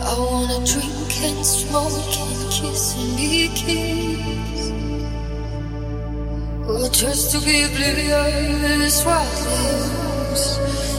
[0.00, 4.72] I wanna drink and smoke and kiss and be kissed.
[6.68, 9.26] Or just to be oblivious what.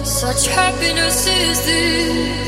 [0.06, 2.47] Such happiness is this.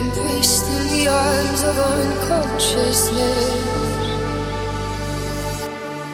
[0.00, 3.68] Embraced in the arms of unconsciousness.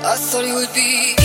[0.03, 1.24] I thought it would be.